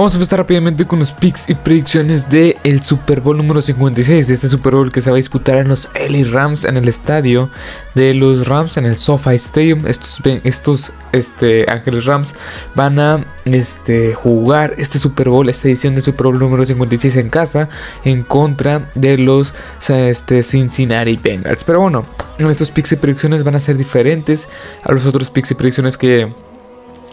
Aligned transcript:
Vamos 0.00 0.14
a 0.14 0.16
empezar 0.16 0.38
rápidamente 0.38 0.86
con 0.86 0.98
los 0.98 1.12
picks 1.12 1.50
y 1.50 1.54
predicciones 1.54 2.30
del 2.30 2.56
el 2.64 2.82
Super 2.82 3.20
Bowl 3.20 3.36
número 3.36 3.60
56, 3.60 4.28
de 4.28 4.32
este 4.32 4.48
Super 4.48 4.74
Bowl 4.74 4.90
que 4.90 5.02
se 5.02 5.10
va 5.10 5.16
a 5.16 5.18
disputar 5.18 5.58
en 5.58 5.68
los 5.68 5.90
LA 5.92 6.26
Rams 6.30 6.64
en 6.64 6.78
el 6.78 6.88
estadio 6.88 7.50
de 7.94 8.14
los 8.14 8.48
Rams 8.48 8.78
en 8.78 8.86
el 8.86 8.96
SoFi 8.96 9.34
Stadium. 9.34 9.86
Estos, 9.86 10.22
estos 10.24 10.92
este, 11.12 11.70
Ángeles 11.70 12.06
Rams 12.06 12.34
van 12.74 12.98
a 12.98 13.26
este, 13.44 14.14
jugar 14.14 14.72
este 14.78 14.98
Super 14.98 15.28
Bowl, 15.28 15.50
esta 15.50 15.68
edición 15.68 15.92
del 15.92 16.02
Super 16.02 16.28
Bowl 16.28 16.38
número 16.38 16.64
56 16.64 17.16
en 17.16 17.28
casa 17.28 17.68
en 18.02 18.22
contra 18.22 18.90
de 18.94 19.18
los 19.18 19.52
este, 19.86 20.42
Cincinnati 20.42 21.18
Bengals. 21.18 21.62
Pero 21.62 21.82
bueno, 21.82 22.06
estos 22.38 22.70
picks 22.70 22.92
y 22.92 22.96
predicciones 22.96 23.44
van 23.44 23.54
a 23.54 23.60
ser 23.60 23.76
diferentes 23.76 24.48
a 24.82 24.92
los 24.92 25.04
otros 25.04 25.30
picks 25.30 25.50
y 25.50 25.54
predicciones 25.56 25.98
que 25.98 26.32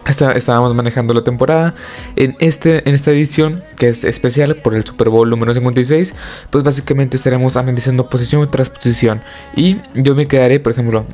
estábamos 0.07 0.73
manejando 0.73 1.13
la 1.13 1.23
temporada. 1.23 1.73
En, 2.15 2.35
este, 2.39 2.87
en 2.87 2.95
esta 2.95 3.11
edición, 3.11 3.63
que 3.77 3.89
es 3.89 4.03
especial 4.03 4.55
por 4.55 4.75
el 4.75 4.85
Super 4.85 5.09
Bowl 5.09 5.29
número 5.29 5.53
56, 5.53 6.13
pues 6.49 6.63
básicamente 6.63 7.17
estaremos 7.17 7.57
analizando 7.57 8.09
posición 8.09 8.49
tras 8.49 8.69
posición. 8.69 9.21
Y 9.55 9.77
yo 9.93 10.15
me 10.15 10.27
quedaré, 10.27 10.59
por 10.59 10.71
ejemplo, 10.71 11.05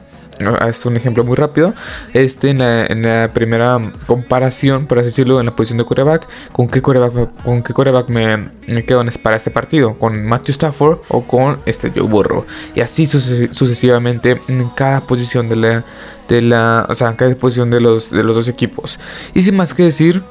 es 0.67 0.85
un 0.85 0.97
ejemplo 0.97 1.23
muy 1.23 1.35
rápido. 1.35 1.73
Este 2.13 2.49
en 2.51 3.01
la, 3.03 3.31
primera 3.33 3.91
comparación, 4.07 4.87
por 4.87 4.99
así 4.99 5.07
decirlo, 5.07 5.39
en 5.39 5.45
la 5.45 5.55
posición 5.55 5.77
de 5.77 5.85
coreback, 5.85 6.27
¿con 6.51 6.67
qué 6.67 6.81
coreback, 6.81 7.43
con 7.43 7.63
qué 7.63 7.73
coreback 7.73 8.09
me, 8.09 8.49
me 8.67 8.85
quedo 8.85 9.03
para 9.21 9.37
este 9.37 9.51
partido? 9.51 9.97
¿Con 9.97 10.23
Matthew 10.25 10.53
Stafford 10.53 10.99
o 11.09 11.23
con 11.23 11.59
este 11.65 11.91
Joe 11.91 12.03
Burrow? 12.03 12.45
Y 12.75 12.81
así 12.81 13.05
sucesivamente 13.05 14.39
en 14.47 14.69
cada 14.69 15.01
posición 15.01 15.49
de 15.49 15.55
la, 15.55 15.85
de 16.27 16.41
la, 16.41 16.85
o 16.89 16.95
sea, 16.95 17.09
en 17.09 17.15
cada 17.15 17.33
posición 17.35 17.69
de 17.69 17.81
los, 17.81 18.11
de 18.11 18.23
los 18.23 18.35
dos 18.35 18.47
equipos. 18.47 18.99
Y 19.33 19.41
sin 19.43 19.55
más 19.55 19.73
que 19.73 19.83
decir, 19.83 20.23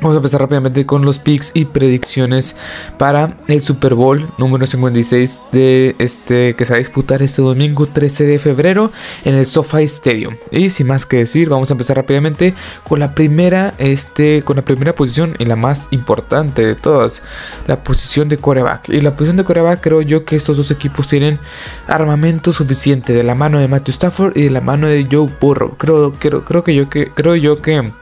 Vamos 0.00 0.14
a 0.14 0.18
empezar 0.18 0.40
rápidamente 0.40 0.86
con 0.86 1.04
los 1.04 1.18
picks 1.18 1.50
y 1.54 1.64
predicciones 1.64 2.54
para 2.98 3.36
el 3.48 3.62
Super 3.62 3.94
Bowl 3.94 4.30
número 4.38 4.64
56 4.64 5.42
de 5.50 5.96
este 5.98 6.54
que 6.54 6.64
se 6.64 6.72
va 6.72 6.76
a 6.76 6.78
disputar 6.78 7.20
este 7.20 7.42
domingo 7.42 7.84
13 7.86 8.24
de 8.24 8.38
febrero 8.38 8.92
en 9.24 9.34
el 9.34 9.44
SoFi 9.44 9.82
Stadium. 9.82 10.36
Y 10.52 10.70
sin 10.70 10.86
más 10.86 11.04
que 11.04 11.16
decir, 11.16 11.48
vamos 11.48 11.70
a 11.70 11.74
empezar 11.74 11.96
rápidamente 11.96 12.54
con 12.84 13.00
la 13.00 13.12
primera 13.12 13.74
este 13.78 14.42
con 14.44 14.54
la 14.54 14.62
primera 14.62 14.92
posición 14.92 15.34
y 15.40 15.46
la 15.46 15.56
más 15.56 15.88
importante 15.90 16.64
de 16.64 16.76
todas, 16.76 17.20
la 17.66 17.82
posición 17.82 18.28
de 18.28 18.36
coreback. 18.36 18.90
Y 18.90 19.00
la 19.00 19.16
posición 19.16 19.38
de 19.38 19.44
coreback 19.44 19.80
creo 19.80 20.02
yo 20.02 20.24
que 20.24 20.36
estos 20.36 20.56
dos 20.56 20.70
equipos 20.70 21.08
tienen 21.08 21.40
armamento 21.88 22.52
suficiente 22.52 23.12
de 23.12 23.24
la 23.24 23.34
mano 23.34 23.58
de 23.58 23.66
Matthew 23.66 23.94
Stafford 23.94 24.36
y 24.36 24.44
de 24.44 24.50
la 24.50 24.60
mano 24.60 24.86
de 24.86 25.08
Joe 25.10 25.28
Burrow. 25.40 25.74
Creo 25.76 26.12
creo 26.12 26.44
creo 26.44 26.62
que 26.62 26.76
yo 26.76 26.88
que 26.88 27.08
creo 27.08 27.34
yo 27.34 27.60
que 27.60 27.92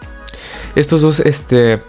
estos 0.75 1.01
dos 1.01 1.21
este, 1.21 1.81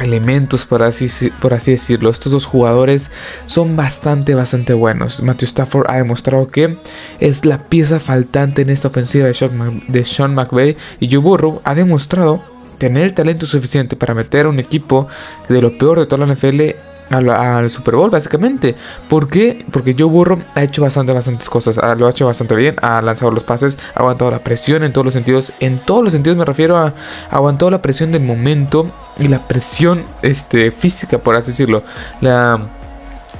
elementos, 0.00 0.66
por 0.66 0.82
así, 0.82 1.30
por 1.40 1.54
así 1.54 1.72
decirlo. 1.72 2.10
Estos 2.10 2.32
dos 2.32 2.46
jugadores 2.46 3.10
son 3.46 3.76
bastante, 3.76 4.34
bastante 4.34 4.74
buenos. 4.74 5.22
Matthew 5.22 5.46
Stafford 5.46 5.86
ha 5.88 5.96
demostrado 5.96 6.46
que 6.48 6.78
es 7.20 7.44
la 7.44 7.68
pieza 7.68 8.00
faltante 8.00 8.62
en 8.62 8.70
esta 8.70 8.88
ofensiva 8.88 9.26
de 9.26 9.34
Sean, 9.34 9.84
de 9.88 10.04
Sean 10.04 10.34
McVay. 10.34 10.76
Y 11.00 11.10
Joe 11.10 11.18
Burrow 11.18 11.60
ha 11.64 11.74
demostrado 11.74 12.42
tener 12.78 13.12
talento 13.12 13.46
suficiente 13.46 13.96
para 13.96 14.14
meter 14.14 14.46
a 14.46 14.48
un 14.48 14.58
equipo 14.58 15.06
de 15.48 15.62
lo 15.62 15.76
peor 15.78 16.00
de 16.00 16.06
toda 16.06 16.26
la 16.26 16.34
NFL 16.34 16.91
al, 17.12 17.70
Super 17.70 17.96
Bowl, 17.96 18.10
básicamente. 18.10 18.74
¿Por 19.08 19.28
qué? 19.28 19.64
Porque 19.70 19.94
Joe 19.98 20.08
Burrow 20.08 20.38
ha 20.54 20.62
hecho 20.62 20.82
bastante, 20.82 21.12
bastantes 21.12 21.48
cosas. 21.48 21.78
Ah, 21.78 21.94
lo 21.94 22.06
ha 22.06 22.10
hecho 22.10 22.26
bastante 22.26 22.56
bien. 22.56 22.76
Ha 22.82 23.02
lanzado 23.02 23.30
los 23.30 23.44
pases, 23.44 23.78
ha 23.94 24.00
aguantado 24.00 24.30
la 24.30 24.40
presión 24.40 24.82
en 24.84 24.92
todos 24.92 25.04
los 25.04 25.14
sentidos. 25.14 25.52
En 25.60 25.78
todos 25.78 26.02
los 26.02 26.12
sentidos 26.12 26.36
me 26.36 26.44
refiero 26.44 26.76
a 26.76 26.94
aguantado 27.30 27.70
la 27.70 27.82
presión 27.82 28.12
del 28.12 28.22
momento 28.22 28.90
y 29.18 29.28
la 29.28 29.46
presión 29.46 30.04
este, 30.22 30.70
física, 30.70 31.18
por 31.18 31.36
así 31.36 31.50
decirlo. 31.50 31.82
La 32.20 32.60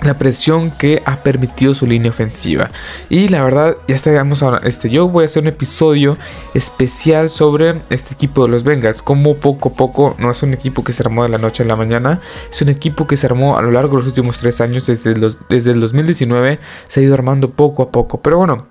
la 0.02 0.18
presión 0.18 0.70
que 0.70 1.02
ha 1.04 1.22
permitido 1.22 1.74
su 1.74 1.86
línea 1.86 2.10
ofensiva. 2.10 2.70
Y 3.08 3.28
la 3.28 3.42
verdad, 3.44 3.76
ya 3.88 3.94
estaríamos 3.94 4.42
ahora. 4.42 4.60
Este, 4.64 4.90
yo 4.90 5.08
voy 5.08 5.24
a 5.24 5.26
hacer 5.26 5.42
un 5.42 5.48
episodio 5.48 6.16
especial 6.54 7.30
sobre 7.30 7.82
este 7.90 8.14
equipo 8.14 8.44
de 8.44 8.50
los 8.50 8.64
Bengals. 8.64 9.02
Como 9.02 9.36
poco 9.36 9.70
a 9.70 9.72
poco, 9.74 10.14
no 10.18 10.30
es 10.30 10.42
un 10.42 10.54
equipo 10.54 10.84
que 10.84 10.92
se 10.92 11.02
armó 11.02 11.22
de 11.22 11.28
la 11.28 11.38
noche 11.38 11.62
a 11.62 11.66
la 11.66 11.76
mañana, 11.76 12.20
es 12.50 12.60
un 12.62 12.68
equipo 12.68 13.06
que 13.06 13.16
se 13.16 13.26
armó 13.26 13.56
a 13.56 13.62
lo 13.62 13.70
largo 13.70 13.96
de 13.96 13.98
los 13.98 14.06
últimos 14.06 14.38
tres 14.38 14.60
años, 14.60 14.86
desde, 14.86 15.16
los, 15.16 15.38
desde 15.48 15.72
el 15.72 15.80
2019, 15.80 16.58
se 16.88 17.00
ha 17.00 17.02
ido 17.02 17.14
armando 17.14 17.50
poco 17.50 17.82
a 17.82 17.90
poco. 17.90 18.20
Pero 18.20 18.38
bueno, 18.38 18.66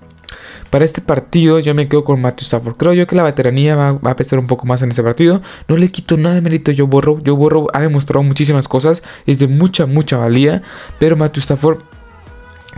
para 0.69 0.85
este 0.85 1.01
partido 1.01 1.59
yo 1.59 1.73
me 1.75 1.87
quedo 1.87 2.03
con 2.03 2.21
Matthew 2.21 2.45
Stafford. 2.45 2.75
Creo 2.77 2.93
yo 2.93 3.07
que 3.07 3.15
la 3.15 3.23
veteranía 3.23 3.75
va, 3.75 4.11
a 4.11 4.15
pesar 4.15 4.39
un 4.39 4.47
poco 4.47 4.65
más 4.65 4.81
en 4.81 4.89
este 4.89 5.03
partido. 5.03 5.41
No 5.67 5.77
le 5.77 5.89
quito 5.89 6.17
nada 6.17 6.35
de 6.35 6.41
mérito 6.41 6.71
a 6.71 6.73
Joe 6.75 6.85
Burrow. 6.85 7.21
Joe 7.25 7.67
ha 7.73 7.81
demostrado 7.81 8.23
muchísimas 8.23 8.67
cosas. 8.67 9.03
Es 9.25 9.39
de 9.39 9.47
mucha, 9.47 9.85
mucha 9.85 10.17
valía. 10.17 10.61
Pero 10.99 11.17
Matthew 11.17 11.41
Stafford 11.41 11.79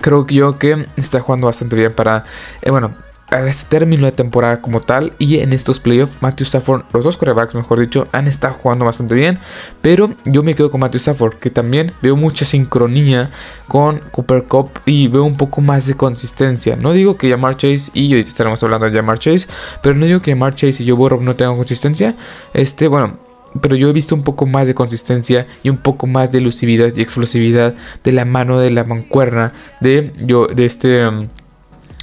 creo 0.02 0.26
yo 0.28 0.58
que 0.58 0.88
está 0.96 1.20
jugando 1.20 1.48
bastante 1.48 1.76
bien 1.76 1.94
para... 1.94 2.26
Eh, 2.62 2.72
bueno, 2.72 2.96
a 3.34 3.48
este 3.48 3.68
término 3.68 4.06
de 4.06 4.12
temporada 4.12 4.62
como 4.62 4.82
tal 4.82 5.14
y 5.18 5.40
en 5.40 5.54
estos 5.54 5.80
playoffs 5.80 6.22
Matthew 6.22 6.46
Stafford, 6.46 6.84
los 6.94 7.04
dos 7.04 7.18
corebacks 7.18 7.56
mejor 7.56 7.80
dicho, 7.80 8.08
han 8.12 8.28
estado 8.28 8.54
jugando 8.54 8.86
bastante 8.86 9.16
bien, 9.16 9.40
pero 9.82 10.14
yo 10.26 10.44
me 10.44 10.54
quedo 10.56 10.70
con 10.70 10.82
Matthew 10.82 11.00
Stafford 11.00 11.36
que 11.36 11.50
también 11.50 11.92
veo 12.02 12.16
mucha 12.16 12.46
sincronía 12.46 13.32
con 13.68 14.00
Cooper 14.12 14.44
Cup 14.44 14.70
y 14.86 15.08
veo 15.08 15.24
un 15.24 15.36
poco 15.36 15.62
más 15.62 15.88
de 15.88 15.96
consistencia. 15.96 16.76
No 16.76 16.94
digo 16.94 17.18
que 17.18 17.30
Jamar 17.30 17.58
Chase 17.58 17.92
y 17.94 18.14
hoy 18.14 18.22
estaremos 18.22 18.62
hablando 18.62 18.90
de 18.90 18.96
Jamar 18.96 19.18
Chase, 19.18 19.48
pero 19.82 19.96
no 19.96 20.06
digo 20.06 20.22
que 20.22 20.32
Jamar 20.32 20.56
Chase 20.56 20.84
y 20.84 20.88
Joe 20.88 20.96
Burrow 20.96 21.22
no 21.22 21.36
tengan 21.36 21.56
consistencia. 21.56 22.16
Este, 22.54 22.88
bueno, 22.88 23.18
pero 23.62 23.76
yo 23.76 23.90
he 23.90 23.94
visto 23.94 24.16
un 24.16 24.24
poco 24.24 24.46
más 24.46 24.68
de 24.68 24.76
consistencia 24.76 25.48
y 25.64 25.70
un 25.70 25.78
poco 25.78 26.08
más 26.08 26.32
de 26.32 26.40
elusividad 26.40 26.92
y 26.96 27.02
explosividad 27.02 27.76
de 28.04 28.12
la 28.12 28.26
mano 28.26 28.60
de 28.60 28.72
la 28.72 28.84
mancuerna 28.84 29.54
de 29.80 30.12
yo 30.26 30.48
de 30.48 30.66
este 30.66 31.08
um, 31.08 31.28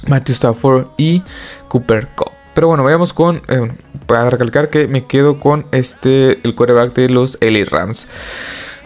Matthew 0.07 0.33
Stafford 0.33 0.87
y 0.97 1.23
Cooper 1.67 2.09
Cup. 2.15 2.31
Pero 2.53 2.67
bueno, 2.67 2.83
vayamos 2.83 3.13
con. 3.13 3.41
Eh, 3.47 3.71
para 4.05 4.29
recalcar 4.29 4.69
que 4.69 4.87
me 4.87 5.05
quedo 5.05 5.39
con 5.39 5.65
este. 5.71 6.39
El 6.43 6.55
quarterback 6.55 6.93
de 6.93 7.09
los 7.09 7.37
LA 7.41 7.65
Rams. 7.69 8.07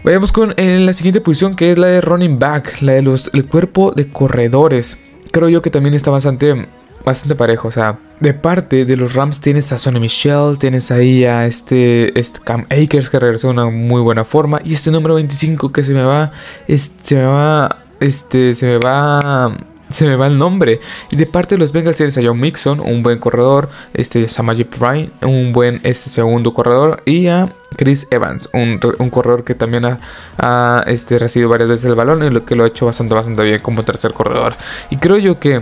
Vayamos 0.04 0.31
con 0.31 0.54
eh, 0.58 0.78
la 0.80 0.94
siguiente 0.94 1.22
posición 1.22 1.56
que 1.56 1.72
es 1.72 1.78
la 1.78 1.88
de 1.88 2.02
running 2.02 2.38
back. 2.38 2.81
La 2.81 2.94
de 2.94 3.02
los. 3.02 3.31
El 3.34 3.46
cuerpo 3.46 3.92
de 3.96 4.08
corredores. 4.09 4.98
Creo 5.31 5.50
yo 5.50 5.62
que 5.62 5.72
también 5.72 5.96
está 5.96 6.12
bastante. 6.12 6.68
Bastante 7.04 7.36
parejo. 7.36 7.70
O 7.70 7.72
sea. 7.72 7.98
De 8.20 8.34
parte 8.34 8.86
de 8.86 8.96
los 8.96 9.14
Rams 9.14 9.42
tienes 9.42 9.72
a 9.72 9.80
Sonny 9.80 10.00
Michelle. 10.00 10.58
Tienes 10.58 10.92
ahí 10.92 11.25
a 11.25 11.48
este. 11.48 12.18
este 12.20 12.40
Cam 12.42 12.66
Akers 12.70 13.09
que 13.09 13.20
regresó 13.20 13.48
de 13.48 13.54
una 13.54 13.66
muy 13.66 14.02
buena 14.02 14.25
forma. 14.25 14.62
Y 14.64 14.74
este 14.74 14.92
número 14.92 15.16
25 15.16 15.72
que 15.72 15.81
se 15.81 15.94
me 15.94 16.04
va. 16.04 16.31
Este, 16.68 17.04
se 17.04 17.16
me 17.16 17.24
va. 17.24 17.80
Este. 18.00 18.54
Se 18.54 18.68
me 18.68 18.78
va 18.78 19.58
se 19.90 20.06
me 20.06 20.16
va 20.16 20.28
el 20.28 20.38
nombre. 20.38 20.79
Y 21.12 21.16
de 21.16 21.25
parte 21.25 21.56
de 21.56 21.59
los 21.59 21.72
Bengals 21.72 21.97
tienes 21.97 22.18
a 22.18 22.22
John 22.23 22.40
Mixon, 22.40 22.79
un 22.79 23.03
buen 23.03 23.19
corredor, 23.19 23.69
este 23.94 24.28
Samaji 24.28 24.63
Prime, 24.66 25.09
un 25.22 25.53
buen 25.53 25.81
este 25.84 26.09
segundo 26.09 26.53
corredor, 26.53 27.01
y 27.06 27.28
a 27.28 27.47
Chris 27.75 28.07
Evans, 28.12 28.50
un, 28.53 28.79
corredor 29.09 29.44
que 29.44 29.56
también 29.56 29.97
ha, 30.38 30.84
este, 30.88 31.19
recibido 31.19 31.50
varias 31.50 31.69
veces 31.69 31.85
el 31.85 31.95
balón 31.95 32.24
y 32.24 32.29
lo 32.29 32.45
que 32.45 32.56
lo 32.56 32.63
ha 32.63 32.68
hecho 32.68 32.85
bastante, 32.85 33.13
bastante 33.13 33.44
bien 33.44 33.62
como 33.62 33.84
tercer 33.84 34.13
corredor. 34.13 34.56
Y 34.90 34.97
creo 34.97 35.18
yo 35.18 35.40
que 35.40 35.62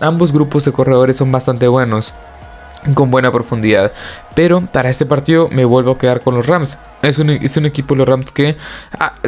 ambos 0.00 0.32
grupos 0.32 0.64
de 0.64 0.72
corredores 0.72 1.16
son 1.16 1.32
bastante 1.32 1.66
buenos 1.68 2.14
con 2.94 3.10
buena 3.10 3.32
profundidad. 3.32 3.92
Pero 4.34 4.60
para 4.60 4.90
este 4.90 5.06
partido 5.06 5.48
me 5.50 5.64
vuelvo 5.64 5.92
a 5.92 5.98
quedar 5.98 6.20
con 6.20 6.34
los 6.34 6.46
Rams. 6.46 6.76
Es 7.02 7.18
un, 7.18 7.30
es 7.30 7.56
un 7.56 7.66
equipo 7.66 7.94
los 7.94 8.06
Rams 8.06 8.32
que 8.32 8.56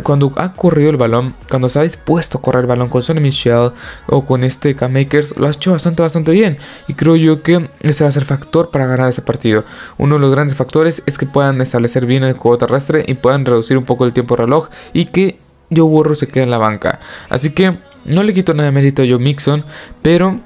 cuando 0.03 0.33
ha 0.37 0.53
corrido 0.53 0.91
el 0.91 0.97
balón, 0.97 1.35
cuando 1.49 1.69
se 1.69 1.79
ha 1.79 1.83
dispuesto 1.83 2.39
a 2.39 2.43
correr 2.43 2.63
el 2.63 2.67
balón 2.67 2.89
con 2.89 3.03
Sonny 3.03 3.21
Michel 3.21 3.73
o 4.07 4.25
con 4.25 4.45
este 4.45 4.75
K-Makers, 4.75 5.37
lo 5.37 5.47
ha 5.47 5.51
hecho 5.51 5.73
bastante, 5.73 6.03
bastante 6.03 6.33
bien. 6.33 6.59
Y 6.89 6.95
creo 6.95 7.17
yo 7.17 7.43
que 7.43 7.69
ese 7.81 8.05
va 8.05 8.11
a 8.11 8.13
ser 8.13 8.25
factor 8.25 8.71
para 8.71 8.87
ganar 8.87 9.09
ese 9.09 9.23
partido. 9.23 9.65
Uno 9.97 10.17
de 10.17 10.21
los 10.21 10.31
grandes 10.31 10.57
factores 10.57 11.03
es 11.07 11.19
que 11.19 11.27
puedan 11.27 11.61
establecer 11.61 12.07
bien 12.07 12.25
el 12.25 12.34
juego 12.34 12.59
terrestre 12.59 13.04
y 13.07 13.15
puedan 13.15 13.45
reducir 13.45 13.78
un 13.78 13.84
poco 13.84 14.04
el 14.04 14.13
tiempo 14.13 14.37
reloj 14.37 14.69
y 14.93 15.07
que 15.07 15.39
Joe 15.75 15.84
Burrow 15.84 16.15
se 16.15 16.28
quede 16.28 16.45
en 16.45 16.51
la 16.51 16.59
banca. 16.59 17.01
Así 17.28 17.51
que 17.51 17.78
no 18.04 18.22
le 18.22 18.34
quito 18.34 18.54
nada 18.54 18.69
de 18.69 18.72
mérito 18.72 19.03
a 19.03 19.07
Joe 19.07 19.19
Mixon, 19.19 19.65
pero 20.03 20.41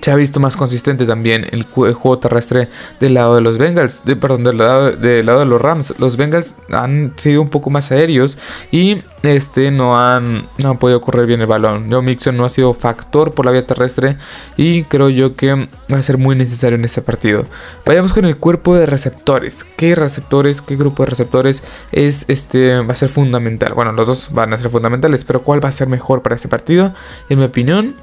se 0.00 0.10
ha 0.10 0.16
visto 0.16 0.40
más 0.40 0.56
consistente 0.56 1.06
también 1.06 1.46
el, 1.50 1.64
juego 1.64 2.18
terrestre 2.18 2.68
del 3.00 3.14
lado 3.14 3.34
de 3.34 3.40
los 3.40 3.58
Bengals, 3.58 4.04
de, 4.04 4.16
perdón, 4.16 4.44
del 4.44 4.58
lado, 4.58 4.92
del 4.92 5.26
lado 5.26 5.40
de 5.40 5.46
los 5.46 5.60
Rams. 5.60 5.94
Los 5.98 6.16
Bengals 6.16 6.54
han 6.72 7.12
sido 7.16 7.42
un 7.42 7.48
poco 7.48 7.70
más 7.70 7.90
aéreos 7.90 8.38
y 8.70 9.02
este 9.22 9.70
no 9.70 9.98
han, 9.98 10.48
no 10.62 10.70
han 10.70 10.78
podido 10.78 11.00
correr 11.00 11.26
bien 11.26 11.40
el 11.40 11.46
balón. 11.46 11.90
Joe 11.90 12.02
Mixon 12.02 12.36
no 12.36 12.44
ha 12.44 12.48
sido 12.48 12.74
factor 12.74 13.32
por 13.32 13.46
la 13.46 13.52
vía 13.52 13.64
terrestre 13.64 14.16
y 14.56 14.84
creo 14.84 15.08
yo 15.08 15.34
que 15.34 15.54
va 15.54 15.98
a 15.98 16.02
ser 16.02 16.18
muy 16.18 16.36
necesario 16.36 16.78
en 16.78 16.84
este 16.84 17.02
partido. 17.02 17.46
Vayamos 17.84 18.12
con 18.12 18.24
el 18.24 18.36
cuerpo 18.36 18.76
de 18.76 18.86
receptores. 18.86 19.64
¿Qué 19.64 19.94
receptores, 19.94 20.62
qué 20.62 20.76
grupo 20.76 21.04
de 21.04 21.10
receptores 21.10 21.62
es 21.92 22.24
este 22.28 22.80
va 22.80 22.92
a 22.92 22.96
ser 22.96 23.08
fundamental? 23.08 23.74
Bueno, 23.74 23.92
los 23.92 24.06
dos 24.06 24.28
van 24.32 24.52
a 24.52 24.58
ser 24.58 24.70
fundamentales, 24.70 25.24
pero 25.24 25.42
¿cuál 25.42 25.62
va 25.62 25.68
a 25.68 25.72
ser 25.72 25.88
mejor 25.88 26.22
para 26.22 26.36
este 26.36 26.48
partido? 26.48 26.94
En 27.28 27.38
mi 27.38 27.44
opinión, 27.44 27.96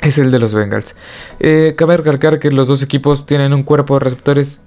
es 0.00 0.18
el 0.18 0.30
de 0.30 0.38
los 0.38 0.54
Bengals. 0.54 0.96
Eh, 1.38 1.74
cabe 1.76 1.96
recalcar 1.96 2.38
que 2.38 2.50
los 2.50 2.68
dos 2.68 2.82
equipos 2.82 3.26
tienen 3.26 3.52
un 3.52 3.62
cuerpo 3.62 3.94
de 3.94 4.00
receptores, 4.00 4.60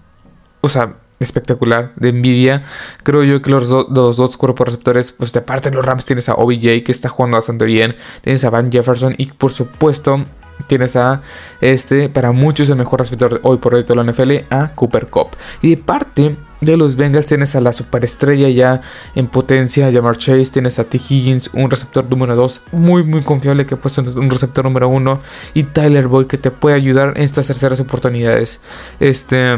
o 0.61 0.69
sea, 0.69 0.95
espectacular 1.19 1.93
de 1.95 2.11
Nvidia. 2.11 2.63
Creo 3.03 3.23
yo 3.23 3.41
que 3.41 3.49
los, 3.49 3.69
los, 3.69 4.17
dos 4.17 4.37
cuerpos 4.37 4.67
receptores, 4.67 5.11
pues 5.11 5.31
de 5.33 5.41
parte 5.41 5.69
de 5.69 5.75
los 5.75 5.85
Rams 5.85 6.05
tienes 6.05 6.29
a 6.29 6.35
OBJ 6.35 6.83
que 6.83 6.91
está 6.91 7.09
jugando 7.09 7.37
bastante 7.37 7.65
bien, 7.65 7.95
tienes 8.21 8.43
a 8.45 8.49
Van 8.49 8.71
Jefferson 8.71 9.15
y 9.17 9.27
por 9.27 9.51
supuesto 9.51 10.23
tienes 10.67 10.95
a 10.95 11.21
este, 11.61 12.09
para 12.09 12.31
muchos 12.31 12.69
el 12.69 12.75
mejor 12.75 12.99
receptor 12.99 13.39
hoy 13.43 13.57
por 13.57 13.75
hoy 13.75 13.83
de 13.83 13.95
la 13.95 14.03
NFL, 14.03 14.31
a 14.49 14.71
Cooper 14.75 15.07
Cup. 15.07 15.29
Y 15.61 15.71
de 15.71 15.77
parte 15.77 16.35
de 16.61 16.77
los 16.77 16.95
Bengals 16.95 17.25
tienes 17.25 17.55
a 17.55 17.61
la 17.61 17.73
superestrella 17.73 18.49
ya 18.49 18.81
en 19.15 19.27
potencia, 19.27 19.91
Jamar 19.91 20.17
Chase, 20.17 20.45
tienes 20.45 20.79
a 20.79 20.85
T. 20.85 20.97
Higgins, 20.97 21.49
un 21.53 21.69
receptor 21.69 22.05
número 22.09 22.35
2 22.35 22.61
muy 22.71 23.03
muy 23.03 23.21
confiable 23.21 23.65
que 23.65 23.75
puede 23.75 23.95
ser 23.95 24.07
un 24.07 24.29
receptor 24.29 24.63
número 24.63 24.87
1 24.89 25.19
y 25.53 25.63
Tyler 25.63 26.07
Boyd 26.07 26.27
que 26.27 26.37
te 26.37 26.51
puede 26.51 26.75
ayudar 26.75 27.13
en 27.15 27.23
estas 27.23 27.47
terceras 27.47 27.79
oportunidades. 27.79 28.61
Este 28.99 29.57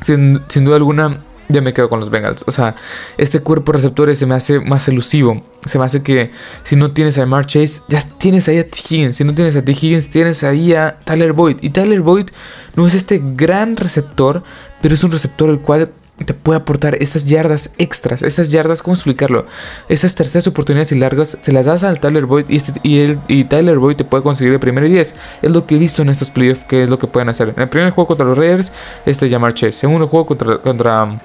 sin 0.00 0.64
duda 0.64 0.76
alguna 0.76 1.18
ya 1.48 1.60
me 1.60 1.74
quedo 1.74 1.88
con 1.88 2.00
los 2.00 2.10
Bengals. 2.10 2.44
O 2.46 2.52
sea, 2.52 2.74
este 3.18 3.40
cuerpo 3.40 3.72
de 3.72 3.78
receptores 3.78 4.18
se 4.18 4.26
me 4.26 4.34
hace 4.34 4.60
más 4.60 4.88
elusivo. 4.88 5.42
Se 5.66 5.78
me 5.78 5.84
hace 5.84 6.02
que 6.02 6.30
si 6.62 6.76
no 6.76 6.92
tienes 6.92 7.18
a 7.18 7.26
Mark 7.26 7.46
Chase, 7.46 7.82
ya 7.88 8.02
tienes 8.18 8.48
ahí 8.48 8.58
a 8.58 8.68
T. 8.68 8.78
Higgins. 8.88 9.16
Si 9.16 9.24
no 9.24 9.34
tienes 9.34 9.56
a 9.56 9.62
T. 9.62 9.72
Higgins, 9.72 10.10
tienes 10.10 10.44
ahí 10.44 10.74
a 10.74 10.98
Tyler 11.04 11.32
Boyd. 11.32 11.58
Y 11.60 11.70
Tyler 11.70 12.00
Boyd 12.00 12.30
no 12.76 12.86
es 12.86 12.94
este 12.94 13.20
gran 13.22 13.76
receptor, 13.76 14.42
pero 14.80 14.94
es 14.94 15.04
un 15.04 15.12
receptor 15.12 15.50
el 15.50 15.60
cual 15.60 15.90
te 16.24 16.32
puede 16.32 16.58
aportar 16.58 16.96
estas 17.00 17.24
yardas 17.24 17.72
extras, 17.76 18.22
estas 18.22 18.52
yardas, 18.52 18.82
¿cómo 18.82 18.94
explicarlo? 18.94 19.46
Esas 19.88 20.14
terceras 20.14 20.46
oportunidades 20.46 20.92
y 20.92 20.94
largas 20.94 21.36
se 21.40 21.52
las 21.52 21.64
das 21.64 21.82
al 21.82 21.98
Tyler 21.98 22.26
Boyd 22.26 22.46
y, 22.48 22.56
este, 22.56 22.80
y, 22.84 23.18
y 23.26 23.44
Tyler 23.44 23.78
Boyd 23.78 23.96
te 23.96 24.04
puede 24.04 24.22
conseguir 24.22 24.52
el 24.52 24.60
primer 24.60 24.88
10. 24.88 25.14
Es 25.42 25.50
lo 25.50 25.66
que 25.66 25.74
he 25.74 25.78
visto 25.78 26.02
en 26.02 26.10
estos 26.10 26.30
playoffs, 26.30 26.64
que 26.64 26.84
es 26.84 26.88
lo 26.88 26.98
que 26.98 27.08
pueden 27.08 27.28
hacer. 27.28 27.52
En 27.56 27.62
el 27.62 27.68
primer 27.68 27.90
juego 27.90 28.06
contra 28.06 28.26
los 28.26 28.38
Raiders, 28.38 28.72
este 29.06 29.28
llamar 29.28 29.54
Chase. 29.54 29.72
Segundo 29.72 30.06
juego 30.06 30.26
contra 30.26 31.20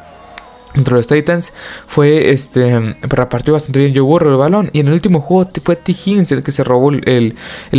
contra 0.73 0.95
los 0.95 1.07
Titans 1.07 1.53
fue 1.87 2.31
este 2.31 2.95
repartió 3.01 3.53
bastante 3.53 3.79
bien 3.79 3.93
Joe 3.93 4.03
Burrow 4.03 4.31
el 4.31 4.37
balón 4.37 4.69
y 4.73 4.79
en 4.79 4.87
el 4.87 4.93
último 4.93 5.21
juego 5.21 5.49
fue 5.63 5.75
T. 5.75 5.91
Higgins 5.91 6.31
el 6.31 6.43
que 6.43 6.51
se 6.51 6.63
robó 6.63 6.91
el, 6.91 7.35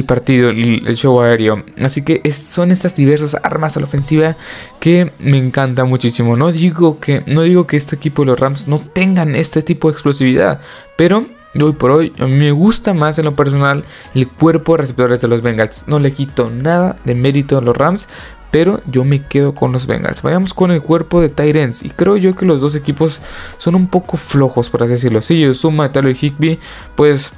partido, 0.06 0.50
el, 0.50 0.94
show 0.96 1.20
aéreo. 1.20 1.64
Así 1.80 2.02
que 2.02 2.30
son 2.32 2.72
estas 2.72 2.96
diversas 2.96 3.36
armas 3.42 3.76
a 3.76 3.80
la 3.80 3.86
ofensiva 3.86 4.36
que 4.80 5.12
me 5.18 5.38
encanta 5.38 5.84
muchísimo. 5.84 6.36
No 6.36 6.52
digo 6.52 6.98
que 6.98 7.22
no 7.26 7.42
digo 7.42 7.66
que 7.66 7.76
este 7.76 7.96
equipo 7.96 8.22
de 8.22 8.26
los 8.26 8.40
Rams 8.40 8.68
no 8.68 8.80
tengan 8.80 9.34
este 9.34 9.62
tipo 9.62 9.88
de 9.88 9.92
explosividad, 9.92 10.60
pero 10.96 11.26
hoy 11.54 11.72
por 11.72 11.90
hoy 11.90 12.12
me 12.18 12.52
gusta 12.52 12.94
más 12.94 13.18
en 13.18 13.24
lo 13.24 13.34
personal 13.34 13.84
el 14.14 14.28
cuerpo 14.28 14.72
de 14.72 14.82
receptores 14.82 15.20
de 15.20 15.28
los 15.28 15.42
Bengals. 15.42 15.88
No 15.88 15.98
le 15.98 16.12
quito 16.12 16.50
nada 16.50 16.96
de 17.04 17.14
mérito 17.14 17.58
a 17.58 17.62
los 17.62 17.76
Rams, 17.76 18.08
pero 18.50 18.80
yo 18.86 19.04
me 19.04 19.22
quedo 19.22 19.54
con 19.54 19.72
los 19.72 19.86
Bengals. 19.86 20.22
Vayamos 20.22 20.54
con 20.54 20.70
el 20.70 20.82
cuerpo 20.82 21.20
de 21.20 21.28
Tyrants. 21.28 21.82
Y 21.82 21.90
creo 21.90 22.16
yo 22.16 22.34
que 22.34 22.46
los 22.46 22.60
dos 22.60 22.74
equipos 22.74 23.20
son 23.58 23.74
un 23.74 23.86
poco 23.86 24.16
flojos, 24.16 24.70
por 24.70 24.82
así 24.82 24.92
decirlo. 24.92 25.22
Si 25.22 25.40
yo 25.40 25.54
suma 25.54 25.84
de 25.84 25.90
Tyler 25.90 26.16
Higby, 26.16 26.58
pues 26.96 27.32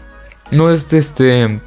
no 0.51 0.71
es 0.71 0.93
este. 0.93 1.61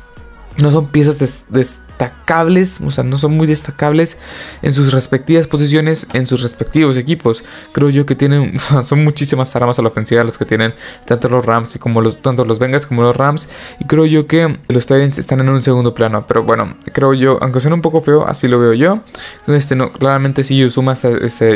No 0.61 0.71
son 0.71 0.87
piezas 0.87 1.19
de, 1.19 1.65
destacables, 1.97 2.81
o 2.81 2.89
sea, 2.89 3.03
no 3.03 3.17
son 3.17 3.31
muy 3.31 3.47
destacables 3.47 4.17
en 4.61 4.73
sus 4.73 4.91
respectivas 4.91 5.47
posiciones, 5.47 6.07
en 6.13 6.25
sus 6.25 6.43
respectivos 6.43 6.97
equipos. 6.97 7.43
Creo 7.71 7.89
yo 7.89 8.05
que 8.05 8.15
tienen, 8.15 8.59
son 8.83 9.03
muchísimas 9.03 9.55
armas 9.55 9.79
a 9.79 9.81
la 9.81 9.87
ofensiva 9.87 10.23
los 10.23 10.37
que 10.37 10.45
tienen 10.45 10.73
tanto 11.05 11.29
los 11.29 11.45
Rams 11.45 11.75
y 11.75 11.79
como 11.79 12.01
los, 12.01 12.21
tanto 12.21 12.43
los 12.43 12.59
Bengals 12.59 12.85
como 12.85 13.01
los 13.01 13.15
Rams. 13.15 13.47
Y 13.79 13.85
creo 13.85 14.05
yo 14.05 14.27
que 14.27 14.57
los 14.67 14.85
Titans 14.85 15.17
están 15.17 15.39
en 15.39 15.49
un 15.49 15.63
segundo 15.63 15.93
plano. 15.93 16.25
Pero 16.27 16.43
bueno, 16.43 16.75
creo 16.91 17.13
yo, 17.13 17.37
aunque 17.41 17.61
suene 17.61 17.75
un 17.75 17.81
poco 17.81 18.01
feo, 18.01 18.27
así 18.27 18.47
lo 18.47 18.59
veo 18.59 18.73
yo. 18.73 18.99
Este, 19.47 19.75
no, 19.75 19.91
claramente 19.91 20.43
si 20.43 20.57
yo 20.57 20.69
sumas 20.69 21.05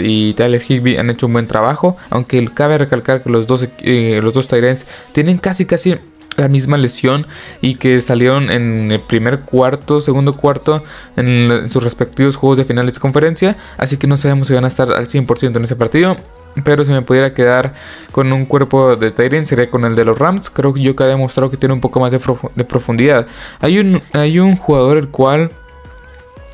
y 0.01 0.33
Tyler 0.33 0.63
Higby 0.65 0.97
han 0.97 1.09
hecho 1.09 1.25
un 1.25 1.33
buen 1.33 1.47
trabajo. 1.47 1.97
Aunque 2.09 2.45
cabe 2.53 2.77
recalcar 2.77 3.23
que 3.23 3.29
los 3.29 3.45
dos, 3.45 3.67
eh, 3.79 4.19
los 4.23 4.33
dos 4.33 4.47
Titans 4.47 4.85
tienen 5.11 5.37
casi 5.37 5.65
casi 5.65 5.99
la 6.39 6.47
misma 6.47 6.77
lesión 6.77 7.27
y 7.61 7.75
que 7.75 8.01
salieron 8.01 8.49
en 8.49 8.91
el 8.91 8.99
primer 8.99 9.41
cuarto, 9.41 10.01
segundo 10.01 10.35
cuarto 10.35 10.83
en, 11.15 11.71
sus 11.71 11.83
respectivos 11.83 12.35
juegos 12.35 12.57
de 12.57 12.65
finales 12.65 12.93
de 12.93 12.99
conferencia. 12.99 13.57
Así 13.77 13.97
que 13.97 14.07
no 14.07 14.17
sabemos 14.17 14.47
si 14.47 14.53
van 14.53 14.65
a 14.65 14.67
estar 14.67 14.91
al 14.91 15.07
100% 15.07 15.55
en 15.55 15.63
ese 15.63 15.75
partido. 15.75 16.17
Pero 16.63 16.83
si 16.83 16.91
me 16.91 17.03
pudiera 17.03 17.33
quedar 17.33 17.73
con 18.11 18.33
un 18.33 18.45
cuerpo 18.45 18.95
de 18.95 19.11
Tyrant 19.11 19.45
sería 19.45 19.69
con 19.69 19.85
el 19.85 19.95
de 19.95 20.03
los 20.03 20.17
Rams. 20.17 20.49
Creo 20.49 20.73
que 20.73 20.81
yo 20.81 20.95
que 20.95 21.03
ha 21.03 21.07
demostrado 21.07 21.51
que 21.51 21.57
tiene 21.57 21.73
un 21.73 21.81
poco 21.81 21.99
más 21.99 22.11
de, 22.11 22.19
de 22.55 22.63
profundidad. 22.63 23.27
Hay 23.61 23.77
un, 23.77 24.01
hay 24.13 24.39
un 24.39 24.55
jugador 24.55 24.97
el 24.97 25.09
cual 25.09 25.51